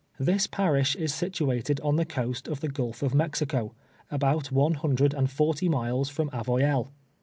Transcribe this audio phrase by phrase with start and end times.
[0.19, 3.75] This parish is situated on the coast of the Gulf of Mexico,
[4.09, 6.87] about one hundred and forty miles from Avoyelles.